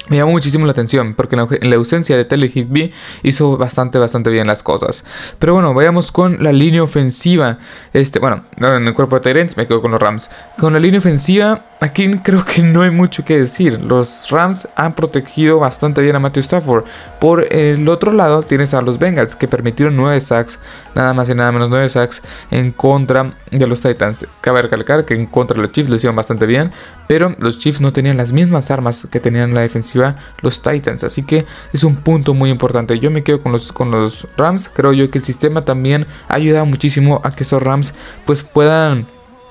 me 0.09 0.17
llamó 0.17 0.31
muchísimo 0.31 0.65
la 0.65 0.71
atención 0.71 1.13
porque 1.15 1.35
en 1.35 1.69
la, 1.69 1.75
ausencia 1.75 2.15
de 2.15 2.25
Tele 2.25 2.51
Higby 2.53 2.93
hizo 3.23 3.57
bastante, 3.57 3.97
bastante 3.97 4.29
bien 4.29 4.47
las 4.47 4.63
cosas. 4.63 5.03
Pero 5.39 5.53
bueno, 5.53 5.73
vayamos 5.73 6.11
con 6.11 6.43
la 6.43 6.51
línea 6.51 6.83
ofensiva. 6.83 7.57
Este, 7.93 8.19
bueno, 8.19 8.43
en 8.57 8.87
el 8.87 8.93
cuerpo 8.93 9.15
de 9.15 9.21
Tyrants 9.21 9.57
me 9.57 9.67
quedo 9.67 9.81
con 9.81 9.91
los 9.91 10.01
Rams. 10.01 10.29
Con 10.59 10.73
la 10.73 10.79
línea 10.79 10.99
ofensiva, 10.99 11.63
aquí 11.81 12.19
creo 12.19 12.45
que 12.45 12.61
no 12.61 12.83
hay 12.83 12.91
mucho 12.91 13.25
que 13.25 13.39
decir. 13.39 13.81
Los 13.81 14.29
Rams 14.29 14.67
han 14.75 14.93
protegido 14.93 15.59
bastante 15.59 16.01
bien 16.01 16.15
a 16.15 16.19
Matthew 16.19 16.41
Stafford. 16.41 16.85
Por 17.19 17.51
el 17.53 17.87
otro 17.89 18.11
lado, 18.11 18.43
tienes 18.43 18.73
a 18.73 18.81
los 18.81 18.99
Bengals 18.99 19.35
que 19.35 19.47
permitieron 19.47 19.95
9 19.95 20.21
sacks, 20.21 20.59
nada 20.93 21.13
más 21.13 21.29
y 21.29 21.35
nada 21.35 21.51
menos 21.51 21.69
9 21.69 21.89
sacks 21.89 22.21
en 22.51 22.71
contra 22.71 23.33
de 23.51 23.67
los 23.67 23.81
Titans. 23.81 24.25
Cabe 24.41 24.61
recalcar 24.61 25.05
que 25.05 25.15
en 25.15 25.25
contra 25.25 25.55
de 25.55 25.63
los 25.63 25.71
Chiefs 25.71 25.89
lo 25.89 25.95
hicieron 25.95 26.15
bastante 26.15 26.45
bien, 26.45 26.71
pero 27.07 27.35
los 27.39 27.59
Chiefs 27.59 27.81
no 27.81 27.93
tenían 27.93 28.17
las 28.17 28.31
mismas 28.31 28.71
armas 28.71 29.07
que 29.11 29.19
tenían 29.19 29.49
en 29.49 29.55
la 29.55 29.61
defensiva 29.61 30.15
los 30.41 30.61
Titans. 30.61 31.03
Así 31.03 31.23
que 31.23 31.45
es 31.73 31.83
un 31.83 31.97
punto 31.97 32.33
muy 32.33 32.49
importante. 32.49 32.99
Yo 32.99 33.11
me 33.11 33.23
quedo 33.23 33.41
con 33.41 33.51
los, 33.51 33.71
con 33.71 33.91
los 33.91 34.27
Rams. 34.37 34.69
Creo 34.73 34.93
yo 34.93 35.09
que 35.11 35.19
el 35.19 35.23
sistema 35.23 35.65
también 35.65 36.05
ayuda 36.27 36.63
muchísimo 36.63 37.21
a 37.23 37.31
que 37.31 37.43
esos 37.43 37.61
Rams 37.61 37.93
pues 38.25 38.43
puedan 38.43 39.07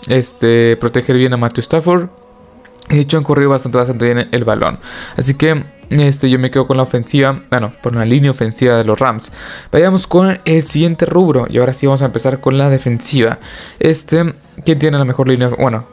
este, 0.08 0.76
proteger 0.76 1.16
bien 1.16 1.32
a 1.32 1.36
Matthew 1.36 1.60
Stafford. 1.60 2.08
De 2.88 3.00
hecho, 3.00 3.16
han 3.16 3.24
corrido 3.24 3.50
bastante, 3.50 3.78
bastante 3.78 4.04
bien 4.04 4.28
el 4.30 4.44
balón. 4.44 4.78
Así 5.16 5.34
que 5.34 5.64
este, 5.90 6.28
yo 6.28 6.38
me 6.38 6.50
quedo 6.50 6.66
con 6.66 6.76
la 6.76 6.82
ofensiva. 6.82 7.40
Bueno, 7.50 7.72
por 7.82 7.94
una 7.94 8.04
línea 8.04 8.30
ofensiva 8.30 8.76
de 8.76 8.84
los 8.84 8.98
Rams. 8.98 9.32
Vayamos 9.72 10.06
con 10.06 10.38
el 10.44 10.62
siguiente 10.62 11.06
rubro. 11.06 11.46
Y 11.48 11.58
ahora 11.58 11.72
sí 11.72 11.86
vamos 11.86 12.02
a 12.02 12.06
empezar 12.06 12.40
con 12.40 12.58
la 12.58 12.68
defensiva. 12.68 13.38
Este, 13.78 14.34
¿quién 14.64 14.78
tiene 14.78 14.98
la 14.98 15.04
mejor 15.04 15.28
línea? 15.28 15.48
Bueno, 15.48 15.86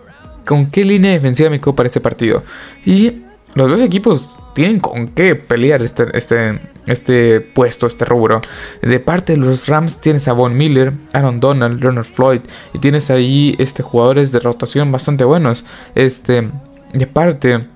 ¿con 0.45 0.69
qué 0.69 0.85
línea 0.85 1.11
defensiva 1.11 1.49
me 1.49 1.59
quedo 1.59 1.75
para 1.75 1.87
este 1.87 2.01
partido? 2.01 2.43
Y 2.85 3.23
los 3.53 3.69
dos 3.69 3.81
equipos 3.81 4.29
tienen 4.53 4.79
con 4.79 5.07
qué 5.07 5.35
pelear 5.35 5.81
este, 5.81 6.05
este, 6.13 6.59
este 6.87 7.41
puesto, 7.41 7.87
este 7.87 8.05
rubro. 8.05 8.41
De 8.81 8.99
parte 8.99 9.33
de 9.33 9.39
los 9.39 9.67
Rams 9.67 9.99
tienes 9.99 10.27
a 10.27 10.33
Von 10.33 10.57
Miller, 10.57 10.93
Aaron 11.13 11.39
Donald, 11.39 11.81
Leonard 11.81 12.05
Floyd 12.05 12.41
y 12.73 12.79
tienes 12.79 13.09
ahí 13.09 13.55
este, 13.59 13.83
jugadores 13.83 14.31
de 14.31 14.39
rotación 14.39 14.91
bastante 14.91 15.23
buenos. 15.23 15.63
Este, 15.95 16.49
de 16.93 17.07
parte 17.07 17.67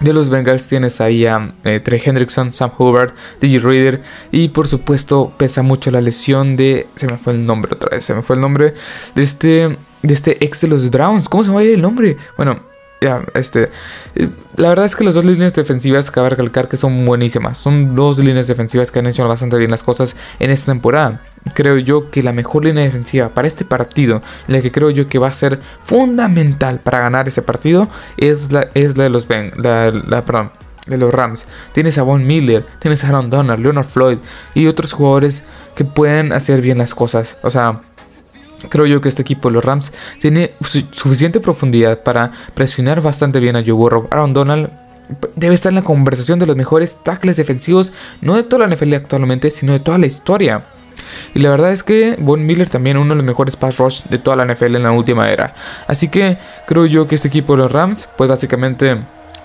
de 0.00 0.12
los 0.12 0.28
Bengals 0.28 0.68
tienes 0.68 1.00
ahí 1.00 1.26
a 1.26 1.54
eh, 1.64 1.80
Trey 1.80 2.00
Hendrickson, 2.04 2.52
Sam 2.52 2.70
Hubbard, 2.78 3.12
DJ 3.40 3.58
Reader 3.58 4.02
y 4.30 4.48
por 4.48 4.68
supuesto 4.68 5.32
pesa 5.36 5.62
mucho 5.62 5.90
la 5.90 6.00
lesión 6.00 6.56
de... 6.56 6.86
Se 6.94 7.06
me 7.06 7.18
fue 7.18 7.32
el 7.32 7.44
nombre 7.44 7.74
otra 7.74 7.90
vez, 7.90 8.04
se 8.04 8.14
me 8.14 8.22
fue 8.22 8.36
el 8.36 8.42
nombre 8.42 8.74
de 9.14 9.22
este... 9.22 9.76
De 10.02 10.14
este 10.14 10.44
ex 10.44 10.60
de 10.60 10.68
los 10.68 10.90
Browns. 10.90 11.28
¿Cómo 11.28 11.44
se 11.44 11.50
va 11.50 11.60
a 11.60 11.64
ir 11.64 11.74
el 11.74 11.82
nombre? 11.82 12.16
Bueno, 12.36 12.60
ya, 13.00 13.24
este. 13.34 13.70
La 14.56 14.68
verdad 14.70 14.84
es 14.84 14.96
que 14.96 15.04
las 15.04 15.14
dos 15.14 15.24
líneas 15.24 15.52
defensivas, 15.52 16.10
cabe 16.10 16.30
recalcar 16.30 16.68
que 16.68 16.76
son 16.76 17.04
buenísimas. 17.06 17.58
Son 17.58 17.94
dos 17.94 18.18
líneas 18.18 18.48
defensivas 18.48 18.90
que 18.90 18.98
han 18.98 19.06
hecho 19.06 19.26
bastante 19.26 19.56
bien 19.56 19.70
las 19.70 19.84
cosas 19.84 20.16
en 20.40 20.50
esta 20.50 20.72
temporada. 20.72 21.22
Creo 21.54 21.78
yo 21.78 22.10
que 22.10 22.22
la 22.22 22.32
mejor 22.32 22.64
línea 22.64 22.82
defensiva 22.82 23.28
para 23.28 23.46
este 23.46 23.64
partido, 23.64 24.20
la 24.48 24.60
que 24.60 24.72
creo 24.72 24.90
yo 24.90 25.06
que 25.06 25.18
va 25.18 25.28
a 25.28 25.32
ser 25.32 25.60
fundamental 25.84 26.80
para 26.80 26.98
ganar 27.00 27.28
ese 27.28 27.42
partido, 27.42 27.88
es 28.16 28.52
la, 28.52 28.68
es 28.74 28.96
la 28.96 29.04
de 29.04 29.10
los 29.10 29.28
Ben, 29.28 29.52
Rams. 29.62 31.46
Tienes 31.72 31.98
a 31.98 32.02
Von 32.02 32.26
Miller, 32.26 32.66
tienes 32.80 33.04
a 33.04 33.08
Aaron 33.08 33.30
Donald, 33.30 33.62
Leonard 33.62 33.86
Floyd 33.86 34.18
y 34.54 34.66
otros 34.66 34.92
jugadores 34.92 35.44
que 35.76 35.84
pueden 35.84 36.32
hacer 36.32 36.60
bien 36.60 36.78
las 36.78 36.94
cosas. 36.94 37.36
O 37.42 37.50
sea, 37.50 37.82
Creo 38.68 38.86
yo 38.86 39.00
que 39.00 39.08
este 39.08 39.22
equipo, 39.22 39.50
los 39.50 39.64
Rams, 39.64 39.92
tiene 40.20 40.52
suficiente 40.90 41.40
profundidad 41.40 42.02
para 42.02 42.32
presionar 42.54 43.00
bastante 43.00 43.40
bien 43.40 43.56
a 43.56 43.62
Joe 43.62 43.72
Burrow. 43.72 44.08
Aaron 44.10 44.34
Donald 44.34 44.70
debe 45.36 45.54
estar 45.54 45.70
en 45.70 45.76
la 45.76 45.82
conversación 45.82 46.38
de 46.38 46.46
los 46.46 46.56
mejores 46.56 46.98
tackles 47.02 47.36
defensivos, 47.36 47.92
no 48.20 48.36
de 48.36 48.42
toda 48.42 48.66
la 48.66 48.74
NFL 48.74 48.94
actualmente, 48.94 49.50
sino 49.50 49.72
de 49.72 49.80
toda 49.80 49.98
la 49.98 50.06
historia. 50.06 50.64
Y 51.34 51.38
la 51.38 51.50
verdad 51.50 51.72
es 51.72 51.82
que 51.82 52.16
Von 52.18 52.44
Miller 52.44 52.68
también 52.68 52.96
uno 52.96 53.10
de 53.10 53.16
los 53.16 53.24
mejores 53.24 53.56
pass 53.56 53.78
rush 53.78 54.02
de 54.04 54.18
toda 54.18 54.36
la 54.36 54.52
NFL 54.52 54.76
en 54.76 54.82
la 54.82 54.92
última 54.92 55.28
era. 55.28 55.54
Así 55.86 56.08
que 56.08 56.38
creo 56.66 56.86
yo 56.86 57.06
que 57.06 57.14
este 57.14 57.28
equipo 57.28 57.54
de 57.54 57.62
los 57.62 57.72
Rams, 57.72 58.08
pues 58.16 58.28
básicamente 58.28 58.98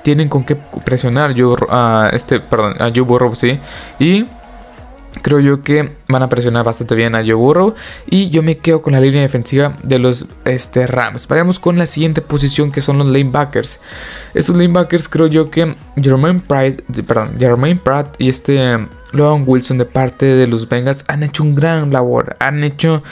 tienen 0.03 0.27
con 0.27 0.43
qué 0.43 0.55
presionar 0.55 1.34
a, 1.70 2.10
este, 2.12 2.39
perdón, 2.39 2.75
a 2.79 2.89
Joe 2.89 3.01
Burrow, 3.01 3.36
sí. 3.36 3.60
Y 4.00 4.25
Creo 5.22 5.39
yo 5.39 5.62
que 5.62 5.91
van 6.08 6.24
a 6.24 6.29
presionar 6.29 6.65
bastante 6.65 6.96
bien 6.96 7.15
a 7.15 7.22
Joe 7.22 7.34
Burrow. 7.34 7.75
Y 8.10 8.29
yo 8.29 8.41
me 8.41 8.58
quedo 8.58 8.82
con 8.82 8.93
la 8.93 9.00
línea 9.00 9.22
defensiva 9.22 9.77
de 9.84 10.00
los 10.00 10.27
este, 10.46 10.88
Rams. 10.88 11.27
Vayamos 11.27 11.60
con 11.60 11.77
la 11.77 11.86
siguiente 11.86 12.22
posición 12.22 12.72
que 12.72 12.82
son 12.82 12.98
los 12.98 13.08
lanebackers. 13.08 13.79
Estos 14.34 14.55
lanebackers 14.55 15.08
creo 15.08 15.27
yo 15.27 15.51
que 15.51 15.75
Jermaine 16.01 16.41
Pratt, 16.41 16.82
perdón, 17.05 17.36
Jermaine 17.38 17.79
Pratt 17.79 18.15
y 18.20 18.29
este 18.29 18.88
Logan 19.13 19.43
Wilson 19.46 19.77
de 19.77 19.86
parte 19.86 20.25
de 20.25 20.48
los 20.48 20.67
Bengals 20.67 21.05
han 21.08 21.24
hecho 21.24 21.43
un 21.43 21.55
gran 21.55 21.91
labor. 21.91 22.36
Han 22.39 22.63
hecho 22.63 23.03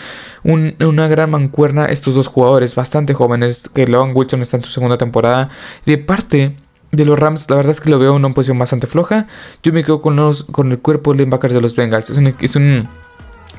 una 0.44 1.08
gran 1.08 1.30
mancuerna 1.30 1.86
estos 1.86 2.16
dos 2.16 2.28
jugadores 2.28 2.76
bastante 2.76 3.14
jóvenes. 3.14 3.70
Que 3.74 3.88
Logan 3.88 4.12
Wilson 4.16 4.42
está 4.42 4.58
en 4.58 4.64
su 4.64 4.72
segunda 4.72 4.98
temporada. 4.98 5.50
De 5.86 5.98
parte 5.98 6.56
de 6.92 7.06
los 7.06 7.18
Rams, 7.18 7.50
la 7.50 7.56
verdad 7.56 7.72
es 7.72 7.80
que 7.80 7.90
lo 7.90 8.00
veo 8.00 8.12
en 8.12 8.26
una 8.26 8.34
posición 8.34 8.60
bastante 8.60 8.88
floja. 8.88 9.28
Yo 9.64 9.74
me 9.74 9.84
quedo 9.84 10.02
con, 10.02 10.16
los, 10.16 10.44
con 10.46 10.72
el 10.72 10.80
cuerpo 10.80 11.14
de 11.14 11.20
linebackers 11.20 11.54
de 11.54 11.62
los 11.62 11.76
Bengals. 11.76 12.10
Es 12.10 12.18
es 12.18 12.56
un 12.56 12.88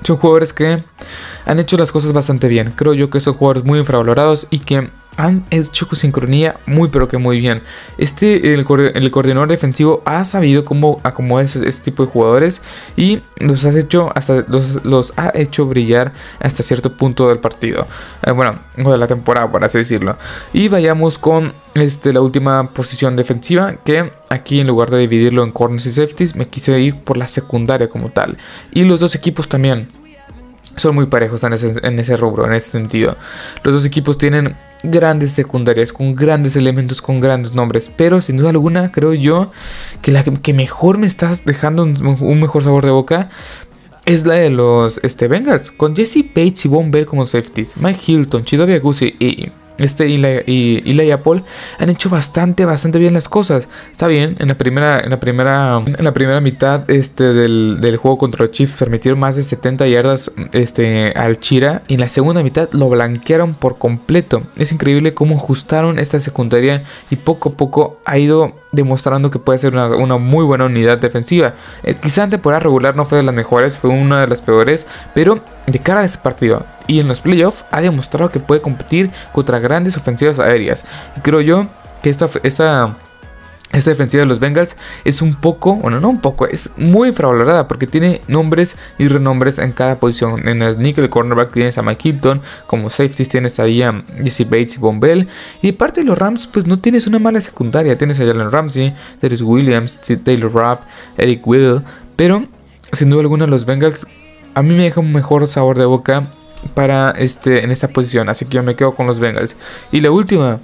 son 0.03 0.17
jugadores 0.17 0.53
que 0.53 0.83
han 1.47 1.59
hecho 1.59 1.77
las 1.77 1.93
cosas 1.93 2.13
bastante 2.13 2.49
bien. 2.49 2.73
Creo 2.75 2.95
yo 2.95 3.11
que 3.11 3.21
son 3.21 3.35
jugadores 3.35 3.65
muy 3.65 3.79
infravalorados 3.79 4.47
y 4.51 4.59
que 4.59 4.91
han 5.23 5.45
hecho 5.51 5.87
sincronía 5.95 6.57
muy 6.67 6.89
pero 6.89 7.07
que 7.07 7.17
muy 7.17 7.39
bien. 7.39 7.63
Este, 7.97 8.55
el, 8.55 8.65
coordinador 8.65 9.49
defensivo 9.49 10.03
ha 10.05 10.25
sabido 10.25 10.65
cómo 10.65 11.01
acomodar 11.05 11.45
este, 11.45 11.71
tipo 11.71 12.05
de 12.05 12.11
jugadores 12.11 12.61
y 12.97 13.23
los 13.37 13.65
ha 13.65 13.79
hecho 13.79 14.11
hasta 14.17 14.45
los, 14.49 15.13
ha 15.17 15.31
hecho 15.35 15.67
brillar 15.67 16.13
hasta 16.41 16.65
cierto 16.65 16.97
punto 16.97 17.29
del 17.29 17.39
partido. 17.39 17.87
Eh, 18.25 18.33
bueno, 18.33 18.59
de 18.77 18.99
la 18.99 19.07
temporada, 19.07 19.49
por 19.51 19.63
así 19.63 19.79
decirlo. 19.79 20.17
Y 20.53 20.67
vayamos 20.67 21.19
con 21.19 21.53
este, 21.75 22.13
la 22.13 22.21
última 22.21 22.73
posición 22.73 23.15
defensiva 23.15 23.77
que 23.85 24.11
aquí 24.29 24.59
en 24.59 24.67
lugar 24.67 24.91
de 24.91 24.99
dividirlo 24.99 25.45
en 25.45 25.53
corners 25.53 25.87
y 25.87 25.93
safeties 25.93 26.35
me 26.35 26.49
quise 26.49 26.77
ir 26.81 26.99
por 26.99 27.17
la 27.17 27.29
secundaria 27.29 27.89
como 27.89 28.11
tal. 28.11 28.39
Y 28.73 28.83
los 28.83 28.99
dos 28.99 29.15
equipos 29.15 29.47
también 29.47 29.87
son 30.75 30.97
muy 30.97 31.07
parejos 31.07 31.45
en 31.45 31.53
ese, 31.53 31.75
en 31.81 31.99
ese 32.01 32.17
rubro, 32.17 32.45
en 32.45 32.55
ese 32.55 32.71
sentido. 32.71 33.17
Los 33.63 33.75
dos 33.75 33.85
equipos 33.85 34.19
tienen 34.19 34.57
grandes 34.83 35.33
secundarias, 35.33 35.93
con 35.93 36.15
grandes 36.15 36.57
elementos, 36.57 37.03
con 37.03 37.21
grandes 37.21 37.55
nombres. 37.55 37.91
Pero 37.97 38.23
sin 38.23 38.37
duda 38.37 38.51
alguna, 38.51 38.93
creo 38.93 39.15
yo 39.15 39.51
que 40.01 40.13
la 40.13 40.25
que 40.25 40.53
mejor 40.53 40.99
me 40.99 41.07
estás 41.07 41.45
dejando 41.45 41.85
un, 41.85 42.41
mejor 42.41 42.65
sabor 42.65 42.85
de 42.85 42.91
boca 42.91 43.31
es 44.05 44.27
la 44.27 44.35
de 44.35 44.51
los 44.51 44.99
este, 45.03 45.29
Bengals. 45.29 45.71
Con 45.71 45.95
Jesse 45.95 46.25
Bates 46.35 46.65
y 46.65 46.69
Von 46.69 46.91
Bell 46.91 47.07
como 47.07 47.25
safeties. 47.25 47.77
Mike 47.77 48.01
Hilton, 48.07 48.45
Chidobe 48.45 48.75
Agusi 48.75 49.15
y 49.19 49.51
este 49.85 50.09
y, 50.09 50.19
la, 50.19 50.43
y, 50.47 51.11
Apple 51.11 51.43
han 51.79 51.91
hecho 51.91 52.09
bastante, 52.09 52.65
bastante 52.65 52.99
bien 52.99 53.15
las 53.15 53.29
cosas. 53.29 53.69
Está 53.91 54.07
bien, 54.07 54.37
en 54.39 54.49
la 54.49 54.57
primera, 54.57 55.01
en 55.01 55.11
la 55.11 55.21
primera, 55.21 55.83
en 55.85 56.05
la 56.05 56.13
primera 56.13 56.41
mitad 56.41 56.91
este, 56.91 57.25
del, 57.33 57.79
del 57.81 57.97
juego 57.97 58.19
contra 58.19 58.45
los 58.45 58.53
Chiefs 58.53 58.77
permitieron 58.79 59.19
más 59.19 59.37
de 59.37 59.43
70 59.43 59.87
yardas 59.89 60.31
este, 60.53 61.13
al 61.13 61.39
Chira. 61.39 61.83
Y 61.89 61.95
en 61.95 62.01
la 62.01 62.09
segunda 62.09 62.43
mitad 62.43 62.69
lo 62.73 62.89
blanquearon 62.89 63.55
por 63.55 63.79
completo. 63.79 64.43
Es 64.57 64.73
increíble 64.73 65.15
cómo 65.15 65.37
ajustaron 65.37 65.99
esta 65.99 66.21
secundaria 66.21 66.85
y 67.11 67.17
poco 67.17 67.51
a 67.51 67.53
poco 67.53 68.01
ha 68.05 68.19
ido 68.19 68.62
demostrando 68.73 69.31
que 69.31 69.39
puede 69.39 69.59
ser 69.59 69.75
una, 69.75 70.17
muy 70.17 70.45
buena 70.45 70.65
unidad 70.65 70.99
defensiva. 70.99 71.55
Eh, 71.83 71.95
quizá 71.95 72.25
en 72.25 72.33
regular 72.33 72.97
no 72.97 73.05
fue 73.05 73.19
de 73.19 73.25
las 73.25 73.35
mejores, 73.35 73.79
fue 73.79 73.91
una 73.91 74.23
de 74.23 74.29
las 74.29 74.43
peores, 74.43 74.87
pero 75.15 75.41
de 75.67 75.79
cara 75.79 76.01
a 76.01 76.05
este 76.05 76.19
partido 76.19 76.65
y 76.87 77.01
en 77.01 77.09
los 77.09 77.21
playoffs 77.21 77.65
ha 77.71 77.81
demostrado 77.81 78.31
que 78.31 78.41
puede 78.41 78.61
competir 78.61 79.11
contra 79.33 79.61
grandes 79.61 79.97
ofensivas 79.97 80.39
aéreas. 80.39 80.85
Y 81.17 81.21
creo 81.21 81.41
yo 81.41 81.67
que 82.03 82.11
esta, 82.11 82.29
esta 82.43 82.97
esta 83.73 83.91
defensiva 83.91 84.21
de 84.21 84.27
los 84.27 84.39
Bengals 84.39 84.77
es 85.05 85.23
un 85.23 85.35
poco, 85.35 85.77
bueno, 85.77 85.99
no 85.99 86.11
un 86.11 86.21
poco, 86.21 86.47
es 86.47 86.71
muy 86.77 87.09
infravalorada 87.09 87.69
porque 87.69 87.87
tiene 87.87 88.21
nombres 88.29 88.77
y 88.99 89.09
renombres 89.09 89.59
en 89.59 89.73
cada 89.73 89.99
posición. 89.99 90.47
En 90.47 90.61
el 90.61 90.79
nickel 90.79 91.09
cornerback 91.09 91.53
tienes 91.53 91.79
a 91.79 91.83
Mike 91.83 92.11
Hilton, 92.11 92.43
como 92.67 92.91
safeties 92.91 93.31
tienes 93.31 93.59
ahí 93.61 93.83
a 93.83 94.05
Jesse 94.23 94.45
Bates 94.45 94.77
y 94.77 94.79
Bombell. 94.79 95.27
Y 95.63 95.69
de 95.69 95.73
parte 95.73 96.01
de 96.01 96.07
los 96.07 96.19
Rams, 96.19 96.47
pues 96.47 96.67
no 96.67 96.79
tienes 96.79 97.07
una 97.07 97.19
mala 97.19 97.41
secundaria. 97.41 97.97
Tienes 97.97 98.21
a 98.21 98.27
Jalen 98.27 98.51
Ramsey, 98.51 98.95
Darius 99.21 99.43
Williams, 99.43 99.99
Taylor 100.23 100.53
Rapp, 100.53 100.83
Eric 101.17 101.47
Will. 101.47 101.81
Pero, 102.17 102.47
sin 102.93 103.09
duda 103.09 103.23
alguna, 103.23 103.47
los 103.47 103.65
Bengals 103.65 104.07
a 104.55 104.63
mí 104.63 104.75
me 104.75 104.83
deja 104.83 105.01
un 105.01 105.13
mejor 105.13 105.49
sabor 105.49 105.79
de 105.79 105.87
boca 105.87 106.31
para 106.75 107.13
este, 107.13 107.65
en 107.65 107.71
esta 107.71 107.89
posición. 107.89 108.29
Así 108.29 108.45
que 108.45 108.57
yo 108.57 108.63
me 108.63 108.75
quedo 108.75 108.95
con 108.95 109.07
los 109.07 109.19
Bengals. 109.19 109.57
Y 109.91 110.01
la 110.01 110.11
última, 110.11 110.59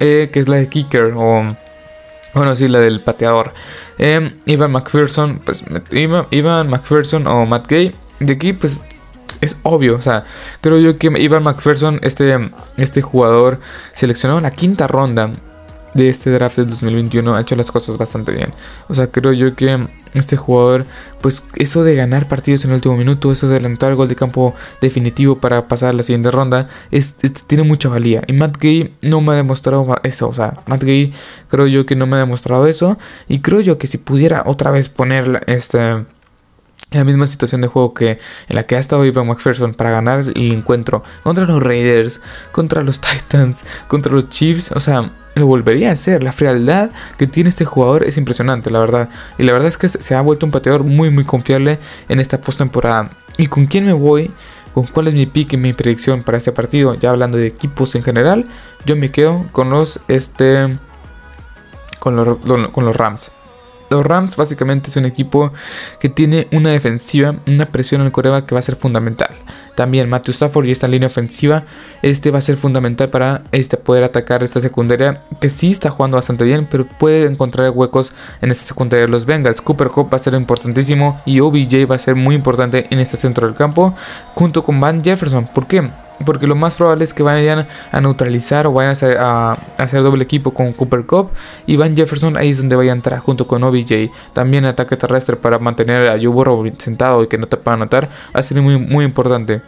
eh, 0.00 0.30
que 0.32 0.40
es 0.40 0.48
la 0.48 0.56
de 0.56 0.68
Kicker 0.68 1.12
o 1.14 1.54
bueno, 2.36 2.54
sí, 2.54 2.68
la 2.68 2.80
del 2.80 3.00
pateador. 3.00 3.54
Eh, 3.98 4.34
Ivan 4.44 4.72
McPherson, 4.72 5.40
pues 5.44 5.64
Ivan, 5.90 6.68
McPherson 6.68 7.26
o 7.26 7.46
Matt 7.46 7.66
Gay. 7.66 7.94
De 8.20 8.34
aquí, 8.34 8.52
pues 8.52 8.84
es 9.40 9.56
obvio. 9.62 9.96
O 9.96 10.02
sea, 10.02 10.24
creo 10.60 10.78
yo 10.78 10.98
que 10.98 11.06
Ivan 11.18 11.42
McPherson, 11.42 11.98
este, 12.02 12.36
este 12.76 13.00
jugador 13.00 13.58
seleccionado 13.94 14.38
en 14.38 14.44
la 14.44 14.50
quinta 14.50 14.86
ronda 14.86 15.30
de 15.96 16.08
este 16.08 16.30
draft 16.30 16.56
del 16.58 16.70
2021 16.70 17.34
ha 17.34 17.40
hecho 17.40 17.56
las 17.56 17.70
cosas 17.70 17.96
bastante 17.96 18.32
bien. 18.32 18.52
O 18.88 18.94
sea, 18.94 19.08
creo 19.08 19.32
yo 19.32 19.54
que 19.56 19.86
este 20.14 20.36
jugador, 20.36 20.84
pues 21.20 21.42
eso 21.56 21.84
de 21.84 21.94
ganar 21.94 22.28
partidos 22.28 22.64
en 22.64 22.70
el 22.70 22.76
último 22.76 22.96
minuto, 22.96 23.32
eso 23.32 23.48
de 23.48 23.56
adelantar 23.56 23.90
el 23.90 23.96
gol 23.96 24.08
de 24.08 24.16
campo 24.16 24.54
definitivo 24.80 25.40
para 25.40 25.68
pasar 25.68 25.90
a 25.90 25.92
la 25.92 26.02
siguiente 26.02 26.30
ronda, 26.30 26.68
es, 26.90 27.16
tiene 27.46 27.64
mucha 27.64 27.88
valía. 27.88 28.22
Y 28.26 28.32
Matt 28.32 28.58
Gay 28.58 28.94
no 29.02 29.20
me 29.20 29.32
ha 29.32 29.36
demostrado 29.36 29.96
eso. 30.02 30.28
O 30.28 30.34
sea, 30.34 30.62
Matt 30.66 30.84
Gay 30.84 31.12
creo 31.48 31.66
yo 31.66 31.86
que 31.86 31.96
no 31.96 32.06
me 32.06 32.16
ha 32.16 32.20
demostrado 32.20 32.66
eso. 32.66 32.98
Y 33.28 33.40
creo 33.40 33.60
yo 33.60 33.78
que 33.78 33.86
si 33.86 33.98
pudiera 33.98 34.44
otra 34.46 34.70
vez 34.70 34.88
poner 34.88 35.44
este 35.46 36.04
la 36.92 37.04
misma 37.04 37.26
situación 37.26 37.60
de 37.60 37.68
juego 37.68 37.94
que 37.94 38.18
en 38.48 38.56
la 38.56 38.64
que 38.64 38.76
ha 38.76 38.78
estado 38.78 39.04
Ivan 39.04 39.26
McPherson 39.26 39.74
para 39.74 39.90
ganar 39.90 40.20
el 40.20 40.52
encuentro 40.52 41.02
contra 41.22 41.44
los 41.44 41.62
Raiders, 41.62 42.20
contra 42.52 42.82
los 42.82 43.00
Titans, 43.00 43.64
contra 43.88 44.12
los 44.12 44.28
Chiefs, 44.28 44.70
o 44.72 44.80
sea, 44.80 45.10
lo 45.34 45.46
volvería 45.46 45.90
a 45.90 45.92
hacer. 45.92 46.22
La 46.22 46.32
frialdad 46.32 46.90
que 47.18 47.26
tiene 47.26 47.50
este 47.50 47.64
jugador 47.64 48.04
es 48.04 48.16
impresionante, 48.16 48.70
la 48.70 48.78
verdad. 48.78 49.10
Y 49.38 49.42
la 49.42 49.52
verdad 49.52 49.68
es 49.68 49.78
que 49.78 49.88
se 49.88 50.14
ha 50.14 50.20
vuelto 50.22 50.46
un 50.46 50.52
pateador 50.52 50.84
muy, 50.84 51.10
muy 51.10 51.24
confiable 51.24 51.78
en 52.08 52.20
esta 52.20 52.40
postemporada. 52.40 53.10
¿Y 53.36 53.48
con 53.48 53.66
quién 53.66 53.84
me 53.84 53.92
voy? 53.92 54.30
¿Con 54.72 54.86
cuál 54.86 55.08
es 55.08 55.14
mi 55.14 55.26
pick 55.26 55.54
y 55.54 55.56
mi 55.56 55.72
predicción 55.72 56.22
para 56.22 56.38
este 56.38 56.52
partido? 56.52 56.94
Ya 56.94 57.10
hablando 57.10 57.36
de 57.38 57.46
equipos 57.46 57.94
en 57.94 58.02
general, 58.02 58.46
yo 58.84 58.96
me 58.96 59.10
quedo 59.10 59.46
con 59.52 59.70
los, 59.70 60.00
este, 60.08 60.78
con 61.98 62.16
los, 62.16 62.38
con 62.72 62.84
los 62.84 62.96
Rams. 62.96 63.30
Los 63.90 64.04
Rams 64.04 64.36
básicamente 64.36 64.90
es 64.90 64.96
un 64.96 65.04
equipo 65.04 65.52
que 66.00 66.08
tiene 66.08 66.48
una 66.52 66.70
defensiva, 66.70 67.36
una 67.46 67.66
presión 67.66 68.00
en 68.00 68.08
el 68.08 68.12
coreba 68.12 68.46
que 68.46 68.54
va 68.54 68.58
a 68.58 68.62
ser 68.62 68.76
fundamental. 68.76 69.30
También 69.74 70.08
Matthew 70.08 70.32
Stafford 70.32 70.66
y 70.66 70.70
esta 70.70 70.88
línea 70.88 71.06
ofensiva, 71.06 71.62
este 72.02 72.30
va 72.30 72.38
a 72.38 72.42
ser 72.42 72.56
fundamental 72.56 73.10
para 73.10 73.42
este, 73.52 73.76
poder 73.76 74.04
atacar 74.04 74.42
esta 74.42 74.60
secundaria 74.60 75.22
que 75.40 75.50
sí 75.50 75.70
está 75.70 75.90
jugando 75.90 76.16
bastante 76.16 76.44
bien, 76.44 76.66
pero 76.70 76.86
puede 76.86 77.26
encontrar 77.26 77.70
huecos 77.70 78.12
en 78.40 78.50
esta 78.50 78.64
secundaria 78.64 79.06
de 79.06 79.12
los 79.12 79.26
Bengals. 79.26 79.60
Cooper 79.60 79.88
Cup 79.88 80.12
va 80.12 80.16
a 80.16 80.20
ser 80.20 80.34
importantísimo 80.34 81.20
y 81.26 81.40
OBJ 81.40 81.90
va 81.90 81.96
a 81.96 81.98
ser 81.98 82.14
muy 82.14 82.34
importante 82.34 82.86
en 82.90 83.00
este 83.00 83.16
centro 83.16 83.46
del 83.46 83.56
campo 83.56 83.94
junto 84.34 84.64
con 84.64 84.80
Van 84.80 85.04
Jefferson. 85.04 85.46
¿Por 85.46 85.66
qué? 85.66 85.90
Porque 86.24 86.46
lo 86.46 86.54
más 86.54 86.76
probable 86.76 87.04
es 87.04 87.12
que 87.12 87.22
vayan 87.22 87.66
a 87.92 88.00
neutralizar 88.00 88.66
o 88.66 88.72
vayan 88.72 88.96
a 89.18 89.58
hacer, 89.78 90.02
doble 90.02 90.24
equipo 90.24 90.52
con 90.52 90.72
Cooper 90.72 91.04
Cup. 91.04 91.30
Y 91.66 91.76
Van 91.76 91.96
Jefferson 91.96 92.36
ahí 92.36 92.50
es 92.50 92.58
donde 92.58 92.76
vaya 92.76 92.92
a 92.92 92.94
entrar 92.94 93.18
junto 93.20 93.46
con 93.46 93.62
OBJ. 93.62 94.10
También 94.32 94.64
ataque 94.64 94.96
terrestre 94.96 95.36
para 95.36 95.58
mantener 95.58 96.08
a 96.08 96.18
Joe 96.20 96.72
sentado 96.78 97.22
y 97.22 97.28
que 97.28 97.38
no 97.38 97.46
te 97.46 97.56
pueda 97.56 97.74
anotar. 97.74 98.08
Va 98.34 98.40
a 98.40 98.42
ser 98.42 98.60
muy, 98.62 98.78
muy 98.78 99.04
importante. 99.04 99.62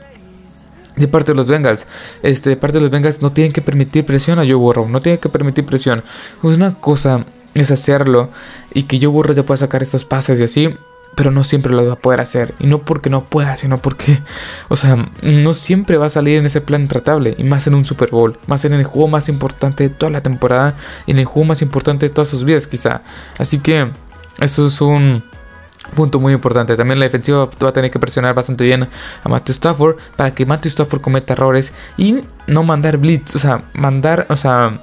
De 0.97 1.07
parte 1.07 1.31
de 1.31 1.37
los 1.37 1.47
Bengals, 1.47 1.87
este, 2.23 2.50
de 2.50 2.57
parte 2.57 2.78
de 2.78 2.83
los 2.83 2.90
Bengals 2.90 3.23
no 3.23 3.31
tienen 3.31 3.52
que 3.52 3.62
permitir 3.62 4.05
presión 4.05 4.40
a 4.40 4.43
Joe 4.43 4.55
Burrow. 4.55 4.88
No 4.88 5.00
tienen 5.00 5.21
que 5.21 5.28
permitir 5.28 5.64
presión. 5.64 6.02
Pues 6.43 6.57
una 6.57 6.75
cosa 6.75 7.25
es 7.55 7.71
hacerlo 7.71 8.31
y 8.75 8.85
que 8.85 8.99
Joe 8.99 9.09
Burrow 9.09 9.35
ya 9.35 9.45
pueda 9.45 9.59
sacar 9.59 9.83
estos 9.83 10.05
pases 10.05 10.40
y 10.40 10.45
así 10.45 10.75
pero 11.15 11.31
no 11.31 11.45
siempre 11.45 11.73
lo 11.73 11.85
va 11.85 11.95
a 11.95 11.97
poder 11.97 12.21
hacer. 12.21 12.55
Y 12.59 12.67
no 12.67 12.81
porque 12.81 13.11
no 13.11 13.25
pueda, 13.25 13.57
sino 13.57 13.79
porque, 13.79 14.21
o 14.69 14.77
sea, 14.77 15.11
no 15.23 15.55
siempre 15.55 15.97
va 15.97 16.07
a 16.07 16.11
salir 16.11 16.38
en 16.38 16.47
ese 16.47 16.61
plan 16.61 16.87
tratable. 16.88 17.35
Y 17.38 17.45
más 17.45 17.67
en 17.67 17.75
un 17.75 17.85
Super 17.85 18.11
Bowl, 18.11 18.38
más 18.47 18.65
en 18.65 18.73
el 18.73 18.85
juego 18.85 19.09
más 19.09 19.29
importante 19.29 19.88
de 19.88 19.91
toda 19.91 20.11
la 20.11 20.23
temporada 20.23 20.77
y 21.07 21.12
en 21.12 21.19
el 21.19 21.25
juego 21.25 21.49
más 21.49 21.62
importante 21.62 22.09
de 22.09 22.15
todas 22.15 22.29
sus 22.29 22.45
vidas, 22.45 22.67
quizá. 22.67 23.03
Así 23.38 23.59
que 23.59 23.91
eso 24.41 24.67
es 24.67 24.81
un 24.81 25.23
punto 25.95 26.21
muy 26.21 26.33
importante. 26.33 26.77
También 26.77 26.99
la 26.99 27.07
defensiva 27.07 27.49
va 27.62 27.69
a 27.69 27.73
tener 27.73 27.91
que 27.91 27.99
presionar 27.99 28.35
bastante 28.35 28.65
bien 28.65 28.88
a 29.25 29.29
Matthew 29.29 29.53
Stafford 29.53 29.97
para 30.17 30.33
que 30.33 30.47
Matthew 30.47 30.71
Stafford 30.71 31.00
cometa 31.00 31.33
errores 31.33 31.73
y 31.97 32.21
no 32.47 32.62
mandar 32.62 32.99
blitz, 32.99 33.35
o 33.35 33.38
sea, 33.38 33.62
mandar, 33.75 34.27
o 34.29 34.37
sea, 34.37 34.81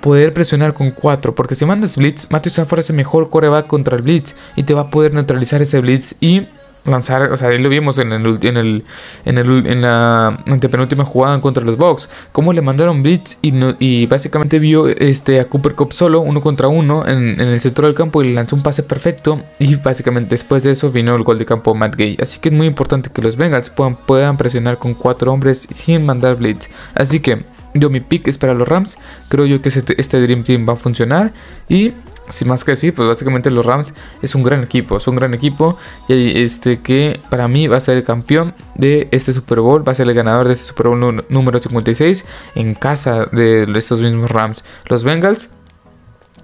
poder 0.00 0.32
presionar 0.32 0.74
con 0.74 0.90
4. 0.90 1.34
Porque 1.34 1.54
si 1.54 1.64
mandas 1.64 1.96
Blitz, 1.96 2.26
Matthew 2.30 2.50
Stafford 2.50 2.80
es 2.80 2.90
el 2.90 2.96
mejor 2.96 3.30
coreback 3.30 3.66
contra 3.66 3.96
el 3.96 4.02
Blitz. 4.02 4.34
Y 4.56 4.64
te 4.64 4.74
va 4.74 4.82
a 4.82 4.90
poder 4.90 5.14
neutralizar 5.14 5.62
ese 5.62 5.80
Blitz. 5.80 6.14
Y 6.20 6.48
lanzar, 6.88 7.30
o 7.32 7.36
sea, 7.36 7.48
ahí 7.48 7.58
lo 7.58 7.68
vimos 7.68 7.98
en 7.98 8.12
el, 8.12 8.38
en 8.42 8.56
el, 8.56 8.84
en 9.24 9.38
el, 9.38 9.66
en 9.66 9.82
la 9.82 10.28
antepenúltima 10.46 11.04
jugada 11.04 11.40
contra 11.40 11.62
los 11.62 11.76
Bucks, 11.76 12.08
cómo 12.32 12.52
le 12.52 12.62
mandaron 12.62 13.02
blitz 13.02 13.38
y, 13.42 13.52
y 13.78 14.06
básicamente 14.06 14.58
vio 14.58 14.88
este 14.88 15.40
a 15.40 15.48
Cooper 15.48 15.74
Cup 15.74 15.92
solo, 15.92 16.20
uno 16.20 16.40
contra 16.40 16.68
uno, 16.68 17.06
en, 17.06 17.40
el 17.40 17.60
centro 17.60 17.86
del 17.86 17.94
campo 17.94 18.22
y 18.22 18.28
le 18.28 18.34
lanzó 18.34 18.56
un 18.56 18.62
pase 18.62 18.82
perfecto 18.82 19.40
y 19.58 19.76
básicamente 19.76 20.30
después 20.30 20.62
de 20.62 20.72
eso 20.72 20.90
vino 20.90 21.14
el 21.14 21.22
gol 21.22 21.38
de 21.38 21.46
campo 21.46 21.74
Matt 21.74 21.96
Gay, 21.96 22.16
así 22.20 22.40
que 22.40 22.48
es 22.48 22.54
muy 22.54 22.66
importante 22.66 23.10
que 23.10 23.22
los 23.22 23.36
Bengals 23.36 23.70
puedan, 23.70 23.96
puedan 23.96 24.36
presionar 24.36 24.78
con 24.78 24.94
cuatro 24.94 25.32
hombres 25.32 25.66
sin 25.70 26.04
mandar 26.04 26.36
blitz, 26.36 26.68
así 26.94 27.20
que 27.20 27.42
yo 27.74 27.90
mi 27.90 28.00
pick 28.00 28.28
es 28.28 28.38
para 28.38 28.54
los 28.54 28.68
Rams. 28.68 28.98
Creo 29.28 29.46
yo 29.46 29.60
que 29.62 29.68
este, 29.68 30.00
este 30.00 30.20
Dream 30.20 30.44
Team 30.44 30.68
va 30.68 30.74
a 30.74 30.76
funcionar. 30.76 31.32
Y 31.68 31.94
sin 32.28 32.48
más 32.48 32.64
que 32.64 32.72
decir, 32.72 32.94
pues 32.94 33.08
básicamente 33.08 33.50
los 33.50 33.64
Rams 33.64 33.94
es 34.22 34.34
un 34.34 34.42
gran 34.42 34.62
equipo. 34.62 34.96
Es 34.96 35.08
un 35.08 35.16
gran 35.16 35.34
equipo. 35.34 35.76
Y 36.08 36.42
este 36.42 36.80
que 36.80 37.20
para 37.30 37.48
mí 37.48 37.66
va 37.66 37.76
a 37.76 37.80
ser 37.80 37.96
el 37.96 38.04
campeón 38.04 38.54
de 38.74 39.08
este 39.10 39.32
Super 39.32 39.60
Bowl. 39.60 39.86
Va 39.86 39.92
a 39.92 39.94
ser 39.94 40.08
el 40.08 40.14
ganador 40.14 40.46
de 40.46 40.54
este 40.54 40.66
Super 40.66 40.88
Bowl 40.88 41.24
número 41.28 41.58
56 41.58 42.24
en 42.54 42.74
casa 42.74 43.26
de 43.26 43.66
estos 43.76 44.00
mismos 44.00 44.30
Rams. 44.30 44.64
Los 44.88 45.04
Bengals 45.04 45.50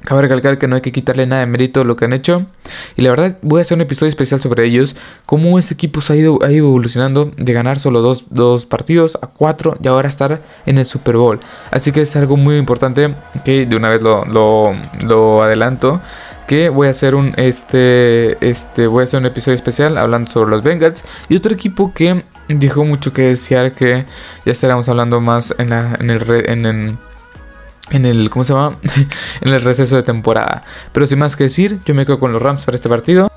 Cabe 0.04 0.20
recalcar 0.20 0.58
que 0.58 0.68
no 0.68 0.76
hay 0.76 0.82
que 0.82 0.92
quitarle 0.92 1.26
nada 1.26 1.40
de 1.40 1.46
mérito 1.46 1.80
a 1.80 1.84
lo 1.84 1.96
que 1.96 2.04
han 2.04 2.12
hecho. 2.12 2.46
Y 2.94 3.02
la 3.02 3.10
verdad, 3.10 3.38
voy 3.40 3.60
a 3.60 3.62
hacer 3.62 3.76
un 3.76 3.80
episodio 3.80 4.10
especial 4.10 4.40
sobre 4.40 4.64
ellos. 4.66 4.94
Cómo 5.24 5.58
este 5.58 5.72
equipo 5.72 6.02
se 6.02 6.12
ha 6.12 6.16
ido, 6.16 6.38
ha 6.42 6.52
ido 6.52 6.66
evolucionando 6.66 7.32
de 7.36 7.52
ganar 7.54 7.80
solo 7.80 8.02
dos, 8.02 8.66
partidos 8.66 9.18
a 9.22 9.28
cuatro 9.28 9.78
y 9.82 9.88
ahora 9.88 10.10
estar 10.10 10.42
en 10.66 10.76
el 10.76 10.84
Super 10.84 11.16
Bowl. 11.16 11.40
Así 11.70 11.90
que 11.90 12.02
es 12.02 12.14
algo 12.16 12.36
muy 12.36 12.58
importante 12.58 13.14
que 13.46 13.64
de 13.64 13.76
una 13.76 13.88
vez 13.88 14.02
lo, 14.02 14.24
lo, 14.24 15.42
adelanto. 15.42 16.02
Que 16.46 16.68
voy 16.68 16.88
a 16.88 16.90
hacer 16.90 17.14
un 17.14 17.32
este. 17.38 18.36
Este. 18.46 18.86
Voy 18.86 19.00
a 19.00 19.04
hacer 19.04 19.20
un 19.20 19.26
episodio 19.26 19.54
especial 19.54 19.96
hablando 19.96 20.30
sobre 20.30 20.50
los 20.50 20.62
Bengals. 20.62 21.02
Y 21.30 21.36
otro 21.36 21.54
equipo 21.54 21.94
que 21.94 22.22
dijo 22.48 22.84
mucho 22.84 23.14
que 23.14 23.22
desear 23.22 23.72
que 23.72 24.04
ya 24.44 24.52
estaremos 24.52 24.86
hablando 24.90 25.22
más 25.22 25.54
en, 25.56 25.70
la, 25.70 25.96
en 25.98 26.10
el. 26.10 26.44
En 26.46 26.98
en 27.90 28.06
el, 28.06 28.30
¿cómo 28.30 28.44
se 28.44 28.54
llama? 28.54 28.76
en 29.40 29.52
el 29.52 29.60
receso 29.62 29.96
de 29.96 30.02
temporada. 30.02 30.62
Pero 30.92 31.06
sin 31.06 31.18
más 31.18 31.36
que 31.36 31.44
decir, 31.44 31.80
yo 31.84 31.94
me 31.94 32.06
quedo 32.06 32.18
con 32.18 32.32
los 32.32 32.42
Rams 32.42 32.64
para 32.64 32.76
este 32.76 32.88
partido. 32.88 33.30